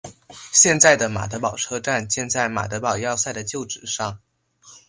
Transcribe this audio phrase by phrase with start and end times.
[0.51, 4.17] 现在的马德堡车站建在马德堡要塞的旧址上。